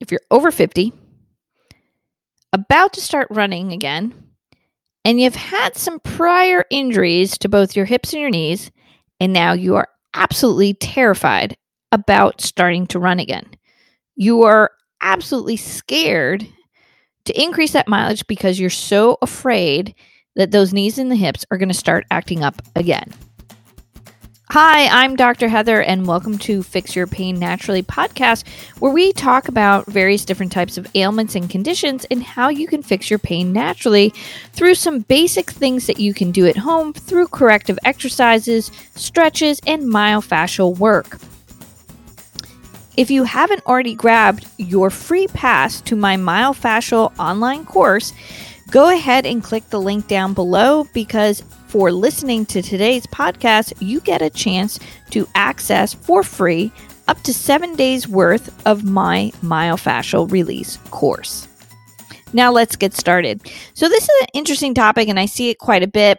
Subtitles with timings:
[0.00, 0.92] if you're over 50,
[2.52, 4.12] about to start running again,
[5.04, 8.70] and you've had some prior injuries to both your hips and your knees,
[9.20, 11.56] and now you are absolutely terrified
[11.92, 13.48] about starting to run again.
[14.16, 16.46] You are absolutely scared
[17.24, 19.94] to increase that mileage because you're so afraid
[20.36, 23.12] that those knees and the hips are going to start acting up again.
[24.52, 25.46] Hi, I'm Dr.
[25.46, 28.44] Heather, and welcome to Fix Your Pain Naturally podcast,
[28.80, 32.82] where we talk about various different types of ailments and conditions and how you can
[32.82, 34.12] fix your pain naturally
[34.52, 39.84] through some basic things that you can do at home through corrective exercises, stretches, and
[39.84, 41.20] myofascial work.
[42.96, 48.12] If you haven't already grabbed your free pass to my myofascial online course,
[48.70, 54.00] go ahead and click the link down below because for listening to today's podcast, you
[54.00, 54.78] get a chance
[55.10, 56.72] to access for free
[57.08, 61.48] up to seven days worth of my myofascial release course.
[62.32, 63.40] Now, let's get started.
[63.74, 66.18] So, this is an interesting topic, and I see it quite a bit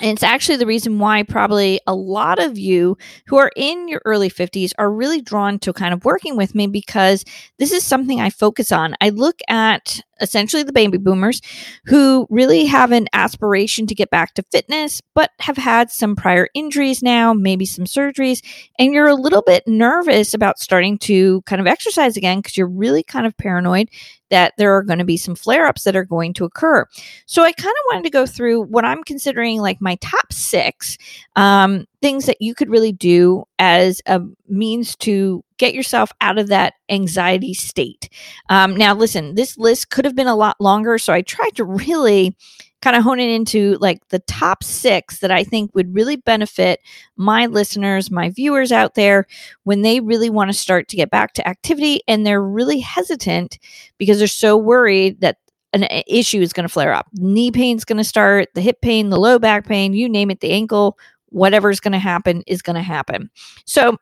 [0.00, 4.00] and it's actually the reason why probably a lot of you who are in your
[4.04, 7.24] early 50s are really drawn to kind of working with me because
[7.58, 8.96] this is something I focus on.
[9.00, 11.40] I look at essentially the baby boomers
[11.86, 16.48] who really have an aspiration to get back to fitness, but have had some prior
[16.54, 18.42] injuries now, maybe some surgeries,
[18.78, 22.66] and you're a little bit nervous about starting to kind of exercise again because you're
[22.66, 23.88] really kind of paranoid
[24.30, 26.86] that there are going to be some flare ups that are going to occur.
[27.26, 30.96] So I kind of wanted to go through what I'm considering like my top six
[31.36, 36.48] um, things that you could really do as a means to get yourself out of
[36.48, 38.08] that anxiety state.
[38.48, 41.64] Um, now, listen, this list could have been a lot longer, so I tried to
[41.64, 42.36] really
[42.82, 46.80] kind of hone it into like the top six that I think would really benefit
[47.16, 49.26] my listeners, my viewers out there
[49.64, 53.58] when they really want to start to get back to activity and they're really hesitant
[53.98, 55.36] because they're so worried that
[55.72, 57.06] an eh, issue is going to flare up.
[57.14, 60.30] Knee pain is going to start, the hip pain, the low back pain, you name
[60.30, 63.30] it, the ankle, whatever's going to happen is going to happen.
[63.66, 63.96] So,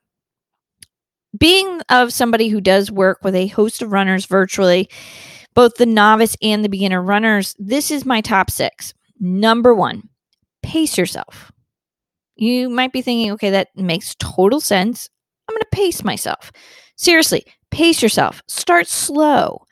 [1.36, 4.88] being of somebody who does work with a host of runners virtually,
[5.54, 8.94] both the novice and the beginner runners, this is my top six.
[9.20, 10.08] Number one,
[10.62, 11.50] pace yourself.
[12.36, 15.08] You might be thinking, okay, that makes total sense.
[15.48, 16.52] I'm going to pace myself.
[16.96, 18.42] Seriously, pace yourself.
[18.46, 19.62] Start slow.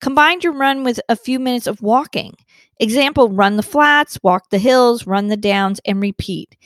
[0.00, 2.34] Combine your run with a few minutes of walking.
[2.78, 6.56] Example run the flats, walk the hills, run the downs, and repeat.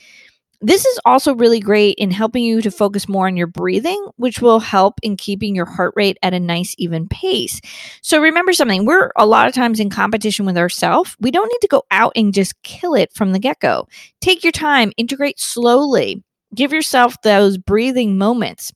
[0.61, 4.41] This is also really great in helping you to focus more on your breathing, which
[4.41, 7.59] will help in keeping your heart rate at a nice, even pace.
[8.01, 11.15] So remember something we're a lot of times in competition with ourselves.
[11.19, 13.87] We don't need to go out and just kill it from the get go.
[14.21, 16.23] Take your time, integrate slowly,
[16.55, 18.71] give yourself those breathing moments.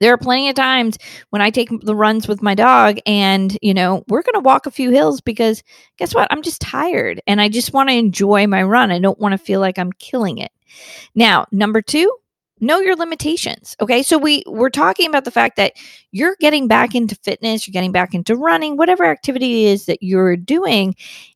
[0.00, 0.96] There are plenty of times
[1.30, 4.66] when I take the runs with my dog and, you know, we're going to walk
[4.66, 5.62] a few hills because
[5.96, 6.28] guess what?
[6.30, 8.92] I'm just tired and I just want to enjoy my run.
[8.92, 10.52] I don't want to feel like I'm killing it.
[11.14, 12.12] Now, number two,
[12.60, 14.02] know your limitations okay?
[14.02, 15.74] So we we're talking about the fact that
[16.12, 20.02] you're getting back into fitness you're getting back into running whatever activity it is that
[20.02, 20.94] you're doing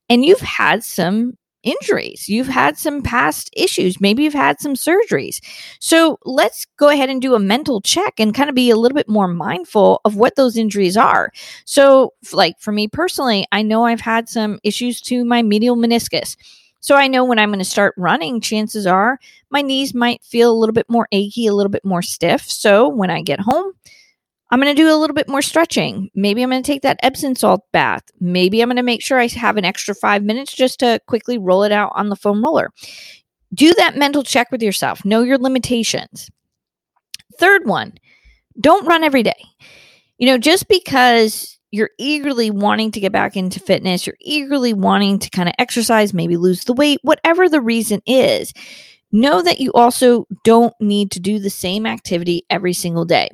[0.08, 5.38] and you've had some injuries you've had some past issues maybe you've had some surgeries.
[5.78, 8.96] So let's go ahead and do a mental check and kind of be a little
[8.96, 11.30] bit more mindful of what those injuries are.
[11.64, 16.36] So like for me personally i know i've had some issues to my medial meniscus
[16.82, 19.20] so I know when I'm going to start running, chances are
[19.50, 22.42] my knees might feel a little bit more achy, a little bit more stiff.
[22.50, 23.72] So when I get home,
[24.50, 26.10] I'm going to do a little bit more stretching.
[26.16, 28.02] Maybe I'm going to take that Epsom salt bath.
[28.18, 31.38] Maybe I'm going to make sure I have an extra five minutes just to quickly
[31.38, 32.72] roll it out on the foam roller.
[33.54, 35.04] Do that mental check with yourself.
[35.04, 36.30] Know your limitations.
[37.38, 37.94] Third one,
[38.60, 39.40] don't run every day.
[40.18, 45.18] You know, just because you're eagerly wanting to get back into fitness, you're eagerly wanting
[45.18, 48.52] to kind of exercise, maybe lose the weight, whatever the reason is,
[49.10, 53.30] know that you also don't need to do the same activity every single day.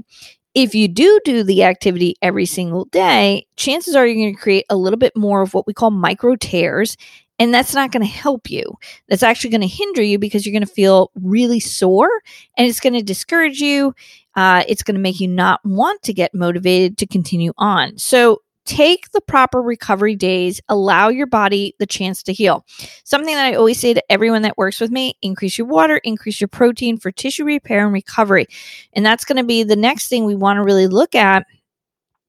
[0.55, 4.65] If you do do the activity every single day, chances are you're going to create
[4.71, 6.97] a little bit more of what we call micro tears.
[7.41, 8.65] And that's not going to help you.
[9.09, 12.11] That's actually going to hinder you because you're going to feel really sore
[12.57, 13.95] and it's going to discourage you
[14.39, 17.99] uh, it's going to make you not want to get motivated to continue on.
[17.99, 22.65] So take the proper recovery days, allow your body the chance to heal.
[23.03, 26.41] Something that I always say to everyone that works with me increase your water, increase
[26.41, 28.47] your protein for tissue repair and recovery.
[28.93, 31.45] And that's going to be the next thing we want to really look at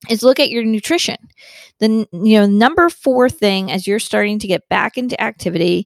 [0.09, 1.17] is look at your nutrition.
[1.77, 5.85] The you know number 4 thing as you're starting to get back into activity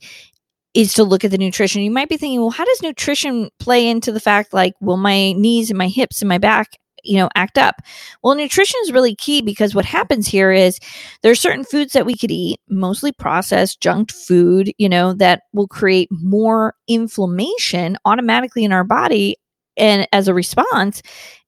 [0.73, 1.81] is to look at the nutrition.
[1.81, 5.33] You might be thinking, well, how does nutrition play into the fact like, will my
[5.33, 7.75] knees and my hips and my back you know act up?
[8.23, 10.79] Well nutrition is really key because what happens here is
[11.21, 15.43] there are certain foods that we could eat mostly processed junk food you know that
[15.51, 19.35] will create more inflammation automatically in our body
[19.75, 21.01] and as a response.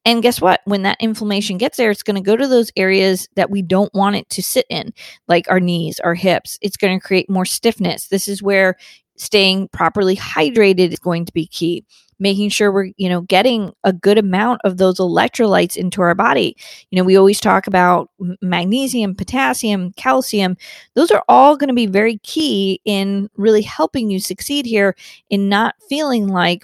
[0.07, 0.61] And guess what?
[0.65, 3.93] When that inflammation gets there it's going to go to those areas that we don't
[3.93, 4.93] want it to sit in
[5.27, 6.59] like our knees our hips.
[6.61, 8.09] It's going to create more stiffness.
[8.09, 8.75] This is where
[9.17, 11.85] staying properly hydrated is going to be key.
[12.17, 16.55] Making sure we're you know getting a good amount of those electrolytes into our body.
[16.89, 18.09] You know we always talk about
[18.41, 20.55] magnesium potassium calcium.
[20.93, 24.95] Those are all going to be very key in really helping you succeed here
[25.29, 26.63] in not feeling like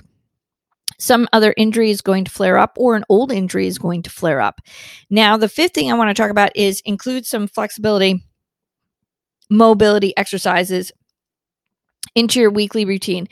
[1.01, 4.09] some other injury is going to flare up or an old injury is going to
[4.11, 4.61] flare up.
[5.09, 8.23] Now, the fifth thing I want to talk about is include some flexibility,
[9.49, 10.91] mobility exercises
[12.15, 13.27] into your weekly routine.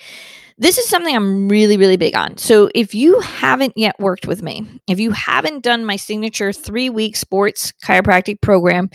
[0.57, 2.37] This is something I'm really, really big on.
[2.37, 6.89] So, if you haven't yet worked with me, if you haven't done my signature three
[6.89, 8.89] week sports chiropractic program,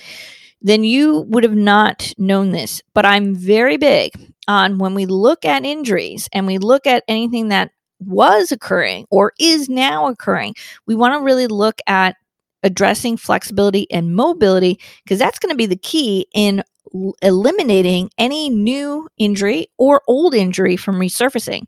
[0.61, 2.83] then you would have not known this.
[2.95, 4.13] But I'm very big
[4.47, 9.33] on when we look at injuries and we look at anything that was occurring or
[9.39, 10.55] is now occurring,
[10.87, 12.17] we want to really look at
[12.63, 16.63] addressing flexibility and mobility because that's going to be the key in
[17.23, 21.63] eliminating any new injury or old injury from resurfacing.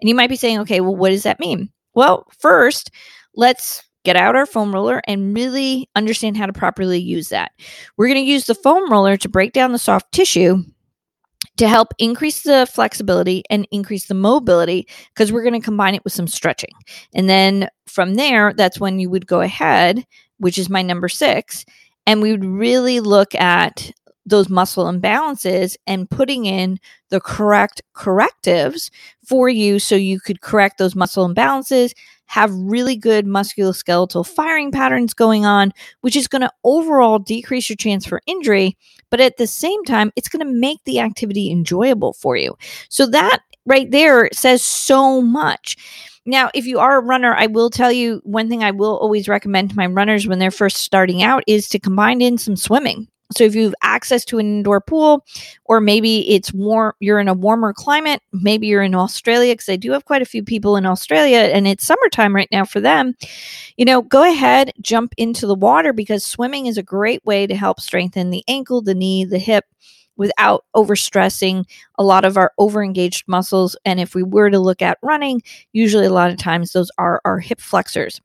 [0.00, 1.70] And you might be saying, okay, well, what does that mean?
[1.94, 2.90] Well, first,
[3.34, 7.52] let's get out our foam roller and really understand how to properly use that.
[7.96, 10.62] We're going to use the foam roller to break down the soft tissue
[11.58, 16.04] to help increase the flexibility and increase the mobility because we're going to combine it
[16.04, 16.72] with some stretching.
[17.14, 20.04] And then from there, that's when you would go ahead,
[20.38, 21.64] which is my number six,
[22.06, 23.90] and we would really look at
[24.28, 26.78] those muscle imbalances and putting in
[27.10, 28.90] the correct correctives
[29.24, 31.92] for you so you could correct those muscle imbalances,
[32.26, 35.72] have really good musculoskeletal firing patterns going on,
[36.02, 38.76] which is going to overall decrease your chance for injury.
[39.10, 42.56] But at the same time, it's going to make the activity enjoyable for you.
[42.90, 45.76] So that right there says so much.
[46.26, 49.28] Now, if you are a runner, I will tell you one thing I will always
[49.28, 53.08] recommend to my runners when they're first starting out is to combine in some swimming.
[53.36, 55.24] So if you have access to an indoor pool,
[55.66, 59.76] or maybe it's warm, you're in a warmer climate, maybe you're in Australia, because I
[59.76, 63.14] do have quite a few people in Australia and it's summertime right now for them,
[63.76, 67.54] you know, go ahead, jump into the water because swimming is a great way to
[67.54, 69.66] help strengthen the ankle, the knee, the hip
[70.16, 71.64] without overstressing
[71.98, 73.76] a lot of our overengaged muscles.
[73.84, 75.42] And if we were to look at running,
[75.72, 78.20] usually a lot of times those are our hip flexors.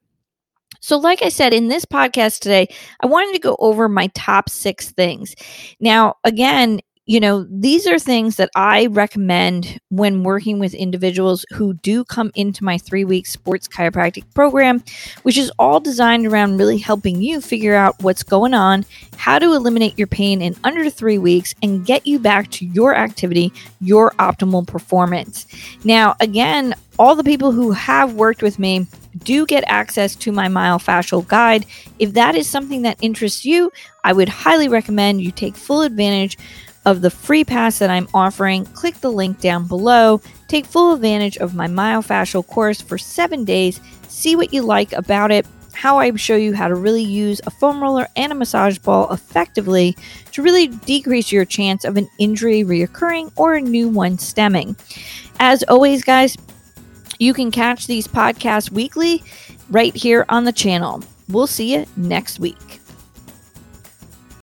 [0.83, 2.67] So, like I said in this podcast today,
[2.99, 5.33] I wanted to go over my top six things.
[5.79, 11.73] Now, again, you know, these are things that I recommend when working with individuals who
[11.75, 14.83] do come into my three week sports chiropractic program,
[15.21, 18.85] which is all designed around really helping you figure out what's going on,
[19.15, 22.93] how to eliminate your pain in under three weeks, and get you back to your
[22.93, 25.47] activity, your optimal performance.
[25.85, 28.85] Now, again, all the people who have worked with me
[29.19, 31.65] do get access to my myofascial guide.
[31.99, 33.71] If that is something that interests you,
[34.03, 36.37] I would highly recommend you take full advantage
[36.85, 38.65] of the free pass that I'm offering.
[38.65, 40.21] Click the link down below.
[40.47, 43.79] Take full advantage of my myofascial course for seven days.
[44.07, 45.47] See what you like about it.
[45.73, 49.11] How I show you how to really use a foam roller and a massage ball
[49.11, 49.97] effectively
[50.31, 54.75] to really decrease your chance of an injury reoccurring or a new one stemming.
[55.39, 56.37] As always, guys,
[57.19, 59.23] you can catch these podcasts weekly
[59.69, 61.03] right here on the channel.
[61.29, 62.82] We'll see you next week.